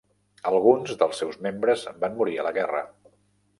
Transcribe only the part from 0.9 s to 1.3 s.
dels